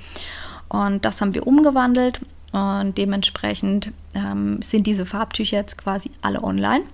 Und 0.68 1.04
das 1.04 1.20
haben 1.20 1.34
wir 1.34 1.46
umgewandelt 1.46 2.20
und 2.52 2.96
dementsprechend 2.96 3.92
ähm, 4.14 4.62
sind 4.62 4.86
diese 4.86 5.06
Farbtücher 5.06 5.56
jetzt 5.56 5.78
quasi 5.78 6.10
alle 6.22 6.42
online. 6.42 6.84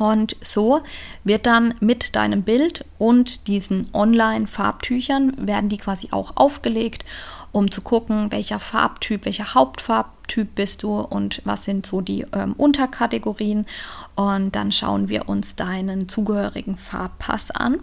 Und 0.00 0.34
so 0.42 0.80
wird 1.24 1.44
dann 1.44 1.74
mit 1.80 2.16
deinem 2.16 2.42
Bild 2.42 2.86
und 2.96 3.48
diesen 3.48 3.90
Online-Farbtüchern 3.92 5.46
werden 5.46 5.68
die 5.68 5.76
quasi 5.76 6.08
auch 6.10 6.38
aufgelegt, 6.38 7.04
um 7.52 7.70
zu 7.70 7.82
gucken, 7.82 8.32
welcher 8.32 8.58
Farbtyp, 8.58 9.26
welcher 9.26 9.52
Hauptfarbtyp 9.52 10.54
bist 10.54 10.84
du 10.84 11.00
und 11.00 11.42
was 11.44 11.66
sind 11.66 11.84
so 11.84 12.00
die 12.00 12.24
ähm, 12.32 12.54
Unterkategorien. 12.54 13.66
Und 14.14 14.56
dann 14.56 14.72
schauen 14.72 15.10
wir 15.10 15.28
uns 15.28 15.54
deinen 15.54 16.08
zugehörigen 16.08 16.78
Farbpass 16.78 17.50
an. 17.50 17.82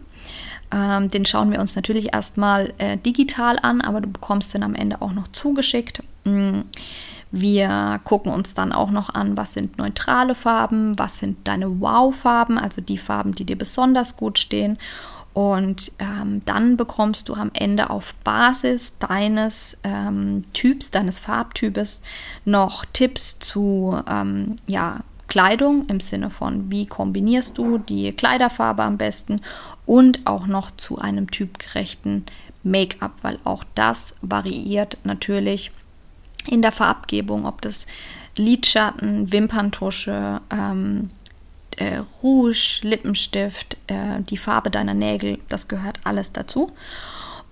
Ähm, 0.72 1.12
den 1.12 1.24
schauen 1.28 1.52
wir 1.52 1.60
uns 1.60 1.76
natürlich 1.76 2.16
erstmal 2.16 2.74
äh, 2.80 2.98
digital 2.98 3.60
an, 3.62 3.80
aber 3.80 4.02
du 4.02 4.10
bekommst 4.10 4.56
den 4.56 4.64
am 4.64 4.74
Ende 4.74 5.04
auch 5.04 5.14
noch 5.14 5.28
zugeschickt. 5.28 6.02
Mhm. 6.24 6.64
Wir 7.32 8.00
gucken 8.04 8.32
uns 8.32 8.54
dann 8.54 8.72
auch 8.72 8.92
noch 8.92 9.14
an, 9.14 9.36
was 9.38 9.54
sind 9.54 9.78
neutrale 9.78 10.36
Farben, 10.36 10.98
was 10.98 11.18
sind 11.18 11.48
deine 11.48 11.82
Wow-Farben, 11.82 12.58
also 12.58 12.82
die 12.82 12.98
Farben, 12.98 13.36
die 13.36 13.46
dir 13.46 13.58
besonders 13.58 14.16
gut 14.16 14.40
stehen. 14.40 14.78
Und 15.34 15.92
ähm, 16.00 16.42
dann 16.46 16.78
bekommst 16.78 17.30
du 17.30 17.36
am 17.36 17.52
Ende 17.54 17.92
auf 17.92 18.16
Basis 18.24 18.94
deines 18.98 19.78
ähm, 19.84 20.46
Typs, 20.54 20.90
deines 20.90 21.20
Farbtypes 21.20 22.02
noch 22.44 22.86
Tipps 22.86 23.38
zu 23.38 24.02
ähm, 24.10 24.56
ja, 24.66 25.02
Kleidung 25.28 25.86
im 25.90 26.00
Sinne 26.00 26.30
von, 26.30 26.72
wie 26.72 26.88
kombinierst 26.88 27.58
du 27.58 27.78
die 27.78 28.14
Kleiderfarbe 28.14 28.82
am 28.82 28.98
besten 28.98 29.42
und 29.86 30.26
auch 30.26 30.48
noch 30.48 30.72
zu 30.76 30.98
einem 30.98 31.30
typgerechten 31.30 32.26
Make-up, 32.64 33.12
weil 33.22 33.38
auch 33.44 33.64
das 33.76 34.16
variiert 34.22 34.98
natürlich 35.04 35.72
in 36.48 36.62
der 36.62 36.72
Farbgebung, 36.72 37.46
ob 37.46 37.62
das 37.62 37.88
Lidschatten, 38.36 39.32
Wimperntusche, 39.32 40.42
ähm, 40.50 41.10
äh, 41.78 42.02
Rouge, 42.22 42.80
Lippenstift, 42.82 43.78
äh, 43.88 44.22
die 44.22 44.38
Farbe 44.38 44.72
deiner 44.72 44.94
Nägel, 44.94 45.40
das 45.50 45.68
gehört 45.68 46.00
alles 46.04 46.32
dazu. 46.32 46.72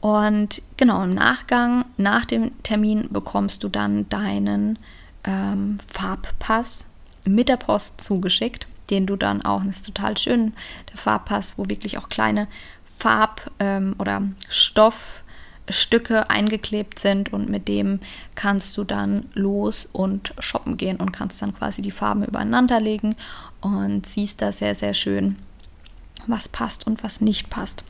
Und 0.02 0.62
genau 0.78 1.04
im 1.04 1.14
Nachgang, 1.14 1.86
nach 1.98 2.26
dem 2.26 2.52
Termin, 2.64 3.08
bekommst 3.10 3.64
du 3.64 3.70
dann 3.70 4.08
deinen 4.10 4.78
ähm, 5.24 5.78
Farbpass 5.88 6.88
mit 7.26 7.50
der 7.50 7.58
Post 7.58 8.02
zugeschickt, 8.02 8.68
den 8.92 9.08
du 9.08 9.16
dann 9.16 9.44
auch, 9.44 9.64
das 9.64 9.78
ist 9.78 9.86
total 9.88 10.18
schön, 10.18 10.54
der 10.92 10.98
Farbpass, 10.98 11.58
wo 11.58 11.68
wirklich 11.70 11.98
auch 11.98 12.10
kleine 12.10 12.48
Farb- 12.86 13.52
ähm, 13.60 13.96
oder 13.98 14.22
Stoff- 14.50 15.24
Stücke 15.70 16.30
eingeklebt 16.30 17.00
sind 17.00 17.34
und 17.34 17.50
mit 17.50 17.68
dem 17.68 18.00
kannst 18.36 18.78
du 18.78 18.84
dann 18.84 19.30
los 19.34 19.88
und 19.92 20.34
shoppen 20.40 20.78
gehen 20.78 20.98
und 20.98 21.12
kannst 21.12 21.42
dann 21.42 21.56
quasi 21.56 21.82
die 21.82 21.92
Farben 21.92 22.24
übereinander 22.24 22.80
legen 22.80 23.16
und 23.62 24.06
siehst 24.06 24.42
da 24.42 24.52
sehr, 24.52 24.76
sehr 24.76 24.94
schön, 24.94 25.38
was 26.28 26.50
passt 26.50 26.86
und 26.86 27.04
was 27.04 27.22
nicht 27.22 27.50
passt. 27.50 27.84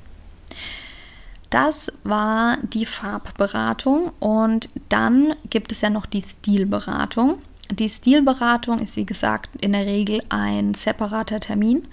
Das 1.49 1.91
war 2.03 2.57
die 2.63 2.85
Farbberatung 2.85 4.11
und 4.19 4.69
dann 4.89 5.35
gibt 5.49 5.71
es 5.71 5.81
ja 5.81 5.89
noch 5.89 6.05
die 6.05 6.21
Stilberatung. 6.21 7.39
Die 7.71 7.89
Stilberatung 7.89 8.79
ist 8.79 8.95
wie 8.95 9.05
gesagt 9.05 9.49
in 9.59 9.73
der 9.73 9.85
Regel 9.85 10.21
ein 10.29 10.73
separater 10.73 11.39
Termin. 11.39 11.87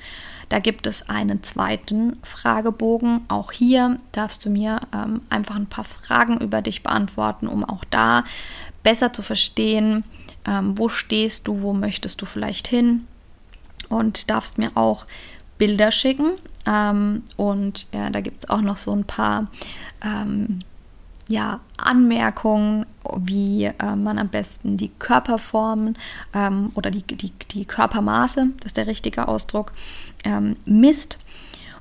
Da 0.49 0.59
gibt 0.59 0.87
es 0.87 1.09
einen 1.09 1.43
zweiten 1.43 2.19
Fragebogen. 2.23 3.23
Auch 3.29 3.53
hier 3.53 3.99
darfst 4.13 4.45
du 4.45 4.51
mir 4.51 4.81
ähm, 4.93 5.23
einfach 5.31 5.57
ein 5.57 5.67
paar 5.67 5.85
Fragen 5.85 6.39
über 6.43 6.61
dich 6.61 6.83
beantworten, 6.83 7.47
um 7.47 7.65
auch 7.65 7.85
da 7.89 8.25
besser 8.83 9.15
zu 9.15 9.23
verstehen, 9.23 10.05
ähm, 10.45 10.77
wo 10.77 10.91
stehst 10.91 11.49
du, 11.49 11.63
wo 11.63 11.73
möchtest 11.73 12.21
du 12.21 12.27
vielleicht 12.27 12.69
hin. 12.69 13.07
Und 13.89 14.29
darfst 14.29 14.59
mir 14.59 14.73
auch 14.75 15.07
Bilder 15.57 15.91
schicken. 15.91 16.33
Ähm, 16.67 17.23
und 17.37 17.87
ja, 17.95 18.11
da 18.11 18.21
gibt 18.21 18.45
es 18.45 18.51
auch 18.51 18.61
noch 18.61 18.77
so 18.77 18.93
ein 18.93 19.05
paar 19.05 19.47
ähm, 20.05 20.61
ja, 21.29 21.61
Anmerkungen, 21.77 22.87
wie 23.17 23.65
äh, 23.65 23.97
man 23.97 24.19
am 24.19 24.29
besten 24.29 24.77
die 24.77 24.91
Körperformen 24.91 25.97
ähm, 26.35 26.71
oder 26.75 26.91
die, 26.91 27.03
die, 27.03 27.33
die 27.51 27.65
Körpermaße, 27.65 28.49
das 28.59 28.67
ist 28.67 28.77
der 28.77 28.87
richtige 28.87 29.29
Ausdruck, 29.29 29.73
ähm, 30.25 30.57
misst. 30.65 31.19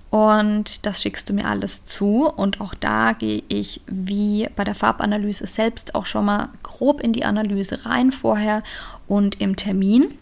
Und 0.09 0.85
das 0.85 1.01
schickst 1.01 1.29
du 1.29 1.33
mir 1.33 1.45
alles 1.47 1.85
zu. 1.85 2.27
Und 2.27 2.59
auch 2.59 2.73
da 2.73 3.13
gehe 3.13 3.43
ich 3.47 3.79
wie 3.87 4.49
bei 4.57 4.65
der 4.65 4.75
Farbanalyse 4.75 5.47
selbst 5.47 5.95
auch 5.95 6.05
schon 6.05 6.25
mal 6.25 6.49
grob 6.63 6.99
in 6.99 7.13
die 7.13 7.23
Analyse 7.23 7.85
rein 7.85 8.11
vorher. 8.11 8.61
Und 9.07 9.39
im 9.39 9.55
Termin 9.55 10.17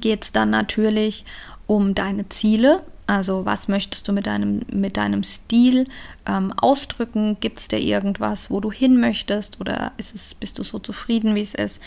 geht 0.00 0.24
es 0.24 0.32
dann 0.32 0.50
natürlich 0.50 1.24
um 1.68 1.94
deine 1.94 2.28
Ziele, 2.28 2.82
also 3.08 3.46
was 3.46 3.68
möchtest 3.68 4.06
du 4.06 4.12
mit 4.12 4.26
deinem, 4.26 4.60
mit 4.70 4.98
deinem 4.98 5.22
Stil 5.22 5.88
ähm, 6.26 6.52
ausdrücken? 6.52 7.38
Gibt 7.40 7.58
es 7.58 7.68
da 7.68 7.78
irgendwas, 7.78 8.50
wo 8.50 8.60
du 8.60 8.70
hin 8.70 9.00
möchtest 9.00 9.60
oder 9.60 9.92
ist 9.96 10.14
es, 10.14 10.34
bist 10.34 10.58
du 10.58 10.62
so 10.62 10.78
zufrieden, 10.78 11.34
wie 11.34 11.40
es 11.40 11.54
ist? 11.54 11.80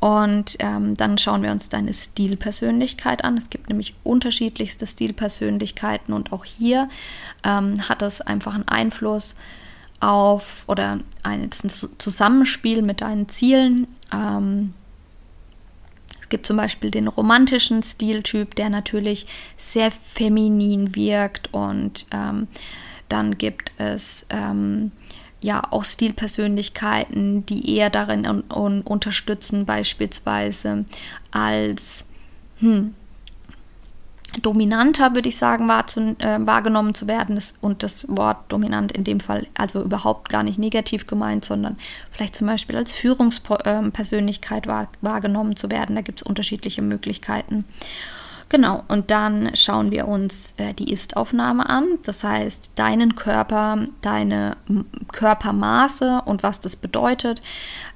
Und 0.00 0.56
ähm, 0.58 0.96
dann 0.96 1.16
schauen 1.16 1.44
wir 1.44 1.52
uns 1.52 1.68
deine 1.68 1.94
Stilpersönlichkeit 1.94 3.22
an. 3.22 3.38
Es 3.38 3.50
gibt 3.50 3.68
nämlich 3.68 3.94
unterschiedlichste 4.02 4.86
Stilpersönlichkeiten 4.86 6.12
und 6.12 6.32
auch 6.32 6.44
hier 6.44 6.88
ähm, 7.44 7.88
hat 7.88 8.02
es 8.02 8.20
einfach 8.20 8.56
einen 8.56 8.66
Einfluss 8.66 9.36
auf 10.00 10.64
oder 10.66 10.98
ein, 11.22 11.50
ein 11.50 11.50
Zusammenspiel 11.52 12.82
mit 12.82 13.00
deinen 13.00 13.28
Zielen. 13.28 13.86
Es 16.28 16.30
gibt 16.30 16.44
zum 16.44 16.58
Beispiel 16.58 16.90
den 16.90 17.08
romantischen 17.08 17.82
Stiltyp, 17.82 18.54
der 18.54 18.68
natürlich 18.68 19.26
sehr 19.56 19.90
feminin 19.90 20.94
wirkt 20.94 21.54
und 21.54 22.04
ähm, 22.12 22.48
dann 23.08 23.38
gibt 23.38 23.72
es 23.78 24.26
ähm, 24.28 24.92
ja 25.40 25.62
auch 25.70 25.86
Stilpersönlichkeiten, 25.86 27.46
die 27.46 27.74
eher 27.74 27.88
darin 27.88 28.26
un 28.26 28.44
un 28.54 28.82
unterstützen, 28.82 29.64
beispielsweise 29.64 30.84
als 31.30 32.04
hm, 32.60 32.92
dominanter, 34.40 35.14
würde 35.14 35.28
ich 35.28 35.36
sagen, 35.36 35.68
wahr 35.68 35.86
zu, 35.86 36.16
äh, 36.18 36.38
wahrgenommen 36.40 36.94
zu 36.94 37.08
werden. 37.08 37.34
Das, 37.34 37.54
und 37.60 37.82
das 37.82 38.06
Wort 38.08 38.38
dominant 38.48 38.92
in 38.92 39.04
dem 39.04 39.20
Fall 39.20 39.46
also 39.56 39.82
überhaupt 39.82 40.28
gar 40.28 40.42
nicht 40.42 40.58
negativ 40.58 41.06
gemeint, 41.06 41.44
sondern 41.44 41.76
vielleicht 42.10 42.36
zum 42.36 42.46
Beispiel 42.46 42.76
als 42.76 42.92
Führungspersönlichkeit 42.92 44.66
wahr, 44.66 44.88
wahrgenommen 45.00 45.56
zu 45.56 45.70
werden. 45.70 45.96
Da 45.96 46.02
gibt 46.02 46.20
es 46.20 46.26
unterschiedliche 46.26 46.82
Möglichkeiten. 46.82 47.64
Genau, 48.50 48.82
und 48.88 49.10
dann 49.10 49.54
schauen 49.54 49.90
wir 49.90 50.08
uns 50.08 50.54
äh, 50.56 50.72
die 50.72 50.90
Ist-Aufnahme 50.90 51.68
an. 51.68 51.84
Das 52.04 52.24
heißt, 52.24 52.72
deinen 52.76 53.14
Körper, 53.14 53.86
deine 54.00 54.56
Körpermaße 55.12 56.22
und 56.24 56.42
was 56.42 56.60
das 56.60 56.74
bedeutet, 56.74 57.42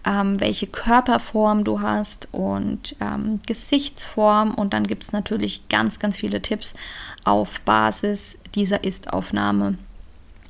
ähm, 0.05 0.41
welche 0.41 0.67
Körperform 0.67 1.65
du 1.65 1.81
hast 1.81 2.29
und 2.33 2.97
ähm, 3.01 3.41
Gesichtsform. 3.47 4.53
Und 4.53 4.75
dann 4.75 4.87
gibt 4.87 5.05
es 5.05 5.12
natürlich 5.12 5.69
ganz, 5.71 5.99
ganz 5.99 6.19
viele 6.19 6.43
Tipps 6.43 6.75
auf 7.25 7.61
Basis 7.62 8.37
dieser 8.55 8.85
Ist-Aufnahme. 8.85 9.79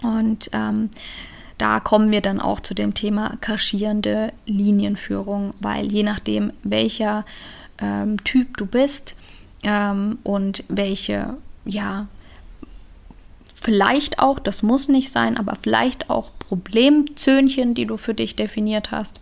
Und 0.02 0.50
ähm, 0.52 0.90
da 1.58 1.78
kommen 1.78 2.10
wir 2.10 2.22
dann 2.22 2.40
auch 2.40 2.58
zu 2.58 2.74
dem 2.74 2.94
Thema 2.94 3.36
kaschierende 3.40 4.32
Linienführung, 4.46 5.54
weil 5.60 5.92
je 5.92 6.02
nachdem, 6.02 6.52
welcher 6.64 7.24
ähm, 7.78 8.22
Typ 8.24 8.56
du 8.56 8.66
bist, 8.66 9.14
ähm, 9.62 10.18
und 10.22 10.64
welche, 10.68 11.36
ja, 11.64 12.06
vielleicht 13.54 14.18
auch, 14.18 14.38
das 14.38 14.62
muss 14.62 14.88
nicht 14.88 15.12
sein, 15.12 15.36
aber 15.36 15.56
vielleicht 15.60 16.10
auch 16.10 16.30
Problemzöhnchen, 16.38 17.74
die 17.74 17.86
du 17.86 17.96
für 17.96 18.14
dich 18.14 18.36
definiert 18.36 18.90
hast, 18.90 19.20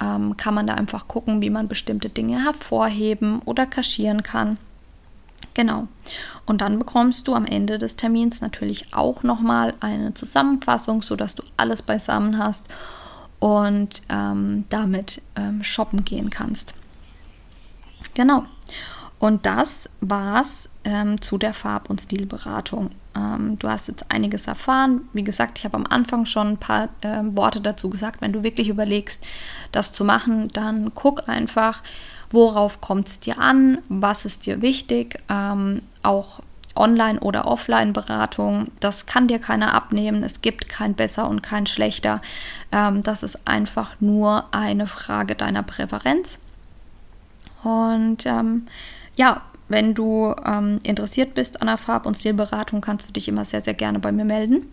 ähm, 0.00 0.36
kann 0.36 0.54
man 0.54 0.66
da 0.66 0.74
einfach 0.74 1.08
gucken, 1.08 1.40
wie 1.40 1.50
man 1.50 1.68
bestimmte 1.68 2.08
Dinge 2.08 2.44
hervorheben 2.44 3.40
oder 3.44 3.66
kaschieren 3.66 4.22
kann. 4.22 4.58
Genau. 5.54 5.88
Und 6.46 6.60
dann 6.60 6.78
bekommst 6.78 7.26
du 7.26 7.34
am 7.34 7.44
Ende 7.44 7.78
des 7.78 7.96
Termins 7.96 8.40
natürlich 8.40 8.94
auch 8.94 9.22
nochmal 9.22 9.74
eine 9.80 10.14
Zusammenfassung, 10.14 11.02
sodass 11.02 11.34
du 11.34 11.42
alles 11.56 11.82
beisammen 11.82 12.38
hast 12.38 12.66
und 13.40 14.02
ähm, 14.08 14.64
damit 14.68 15.20
ähm, 15.36 15.62
shoppen 15.64 16.04
gehen 16.04 16.30
kannst. 16.30 16.74
Genau. 18.14 18.44
Und 19.18 19.46
das 19.46 19.90
war's 20.00 20.70
ähm, 20.84 21.20
zu 21.20 21.38
der 21.38 21.52
Farb- 21.52 21.90
und 21.90 22.00
Stilberatung. 22.00 22.90
Ähm, 23.16 23.58
du 23.58 23.68
hast 23.68 23.88
jetzt 23.88 24.10
einiges 24.10 24.46
erfahren. 24.46 25.08
Wie 25.12 25.24
gesagt, 25.24 25.58
ich 25.58 25.64
habe 25.64 25.76
am 25.76 25.86
Anfang 25.86 26.24
schon 26.24 26.48
ein 26.48 26.56
paar 26.56 26.88
äh, 27.00 27.22
Worte 27.24 27.60
dazu 27.60 27.90
gesagt. 27.90 28.20
Wenn 28.20 28.32
du 28.32 28.44
wirklich 28.44 28.68
überlegst, 28.68 29.24
das 29.72 29.92
zu 29.92 30.04
machen, 30.04 30.48
dann 30.52 30.92
guck 30.94 31.28
einfach, 31.28 31.82
worauf 32.30 32.80
kommt 32.80 33.08
es 33.08 33.18
dir 33.18 33.40
an, 33.40 33.78
was 33.88 34.24
ist 34.24 34.46
dir 34.46 34.62
wichtig. 34.62 35.18
Ähm, 35.28 35.82
auch 36.02 36.40
Online- 36.76 37.18
oder 37.18 37.46
Offline-Beratung, 37.46 38.68
das 38.78 39.06
kann 39.06 39.26
dir 39.26 39.40
keiner 39.40 39.74
abnehmen. 39.74 40.22
Es 40.22 40.42
gibt 40.42 40.68
kein 40.68 40.94
besser 40.94 41.28
und 41.28 41.42
kein 41.42 41.66
schlechter. 41.66 42.22
Ähm, 42.70 43.02
das 43.02 43.24
ist 43.24 43.48
einfach 43.48 43.96
nur 44.00 44.44
eine 44.52 44.86
Frage 44.86 45.34
deiner 45.34 45.64
Präferenz. 45.64 46.38
Und 47.64 48.24
ähm, 48.26 48.68
ja, 49.18 49.42
wenn 49.68 49.94
du 49.94 50.34
ähm, 50.46 50.78
interessiert 50.84 51.34
bist 51.34 51.60
an 51.60 51.66
der 51.66 51.76
Farb- 51.76 52.06
und 52.06 52.16
Stilberatung, 52.16 52.80
kannst 52.80 53.08
du 53.08 53.12
dich 53.12 53.28
immer 53.28 53.44
sehr, 53.44 53.60
sehr 53.60 53.74
gerne 53.74 53.98
bei 53.98 54.12
mir 54.12 54.24
melden. 54.24 54.72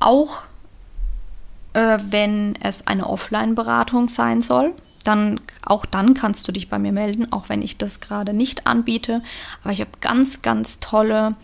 Auch 0.00 0.42
äh, 1.72 1.98
wenn 2.10 2.56
es 2.60 2.86
eine 2.86 3.08
Offline-Beratung 3.08 4.08
sein 4.08 4.42
soll, 4.42 4.74
dann 5.04 5.40
auch 5.64 5.86
dann 5.86 6.14
kannst 6.14 6.48
du 6.48 6.52
dich 6.52 6.68
bei 6.68 6.78
mir 6.78 6.92
melden, 6.92 7.32
auch 7.32 7.48
wenn 7.48 7.62
ich 7.62 7.78
das 7.78 8.00
gerade 8.00 8.34
nicht 8.34 8.66
anbiete. 8.66 9.22
Aber 9.62 9.72
ich 9.72 9.80
habe 9.80 9.90
ganz, 10.00 10.42
ganz 10.42 10.80
tolle 10.80 11.36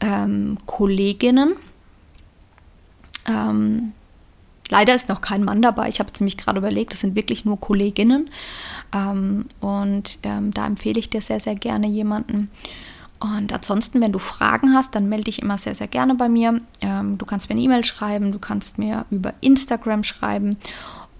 ähm, 0.00 0.58
Kolleginnen. 0.66 1.54
Ähm, 3.26 3.92
leider 4.72 4.94
ist 4.94 5.10
noch 5.10 5.20
kein 5.20 5.44
Mann 5.44 5.60
dabei. 5.60 5.88
Ich 5.88 6.00
habe 6.00 6.10
es 6.12 6.18
nämlich 6.18 6.38
gerade 6.38 6.58
überlegt, 6.58 6.94
das 6.94 7.00
sind 7.00 7.14
wirklich 7.14 7.44
nur 7.44 7.60
Kolleginnen. 7.60 8.30
Ähm, 8.94 9.44
und 9.60 10.18
ähm, 10.22 10.52
da 10.54 10.66
empfehle 10.66 10.98
ich 10.98 11.10
dir 11.10 11.20
sehr, 11.20 11.40
sehr 11.40 11.54
gerne 11.54 11.86
jemanden. 11.86 12.50
Und 13.20 13.52
ansonsten, 13.52 14.00
wenn 14.00 14.12
du 14.12 14.18
Fragen 14.18 14.74
hast, 14.74 14.94
dann 14.94 15.10
melde 15.10 15.24
dich 15.24 15.42
immer 15.42 15.58
sehr, 15.58 15.74
sehr 15.74 15.88
gerne 15.88 16.14
bei 16.14 16.28
mir. 16.28 16.60
Ähm, 16.80 17.18
du 17.18 17.26
kannst 17.26 17.50
mir 17.50 17.54
eine 17.54 17.62
E-Mail 17.62 17.84
schreiben, 17.84 18.32
du 18.32 18.38
kannst 18.38 18.78
mir 18.78 19.04
über 19.10 19.34
Instagram 19.42 20.02
schreiben. 20.04 20.56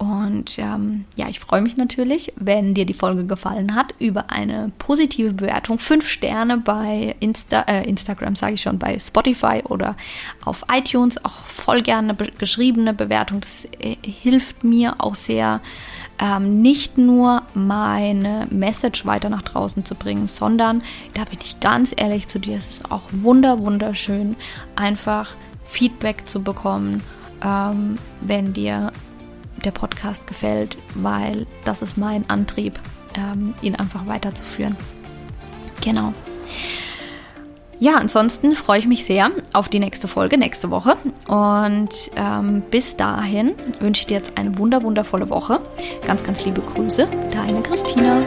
Und 0.02 0.58
ähm, 0.58 1.04
ja, 1.14 1.28
ich 1.28 1.38
freue 1.38 1.62
mich 1.62 1.76
natürlich, 1.76 2.32
wenn 2.34 2.74
dir 2.74 2.86
die 2.86 2.92
Folge 2.92 3.24
gefallen 3.24 3.76
hat, 3.76 3.94
über 4.00 4.32
eine 4.32 4.72
positive 4.78 5.32
Bewertung. 5.32 5.78
Fünf 5.78 6.08
Sterne 6.08 6.58
bei 6.58 7.14
Insta, 7.20 7.60
äh, 7.68 7.88
Instagram, 7.88 8.34
sage 8.34 8.54
ich 8.54 8.62
schon, 8.62 8.80
bei 8.80 8.98
Spotify 8.98 9.62
oder 9.62 9.96
auf 10.44 10.64
iTunes. 10.72 11.24
Auch 11.24 11.44
voll 11.46 11.82
gerne 11.82 12.14
be 12.14 12.32
geschriebene 12.36 12.94
Bewertung. 12.94 13.42
Das 13.42 13.68
äh, 13.78 13.94
hilft 14.02 14.64
mir 14.64 14.96
auch 14.98 15.14
sehr, 15.14 15.60
ähm, 16.18 16.60
nicht 16.60 16.98
nur 16.98 17.42
meine 17.54 18.48
Message 18.50 19.06
weiter 19.06 19.28
nach 19.28 19.42
draußen 19.42 19.84
zu 19.84 19.94
bringen, 19.94 20.26
sondern, 20.26 20.82
da 21.14 21.22
bin 21.22 21.38
ich 21.40 21.60
ganz 21.60 21.94
ehrlich 21.96 22.26
zu 22.26 22.40
dir, 22.40 22.56
es 22.56 22.70
ist 22.70 22.90
auch 22.90 23.02
wunder, 23.12 23.60
wunderschön, 23.60 24.34
einfach 24.74 25.36
Feedback 25.64 26.28
zu 26.28 26.42
bekommen, 26.42 27.04
ähm, 27.44 27.98
wenn 28.20 28.52
dir 28.52 28.90
der 29.64 29.70
Podcast 29.70 30.26
gefällt, 30.26 30.76
weil 30.94 31.46
das 31.64 31.82
ist 31.82 31.96
mein 31.96 32.28
Antrieb, 32.28 32.78
ähm, 33.16 33.54
ihn 33.62 33.74
einfach 33.74 34.06
weiterzuführen. 34.06 34.76
Genau. 35.80 36.12
Ja, 37.82 37.96
ansonsten 37.96 38.54
freue 38.54 38.78
ich 38.78 38.86
mich 38.86 39.04
sehr 39.04 39.32
auf 39.52 39.68
die 39.68 39.80
nächste 39.80 40.06
Folge 40.06 40.38
nächste 40.38 40.70
Woche. 40.70 40.96
Und 41.26 41.88
ähm, 42.14 42.62
bis 42.70 42.96
dahin 42.96 43.54
wünsche 43.80 44.02
ich 44.02 44.06
dir 44.06 44.18
jetzt 44.18 44.38
eine 44.38 44.56
wunder 44.56 44.84
wundervolle 44.84 45.28
Woche. 45.30 45.58
Ganz, 46.06 46.22
ganz 46.22 46.44
liebe 46.44 46.60
Grüße, 46.60 47.08
deine 47.32 47.60
Christina. 47.60 48.22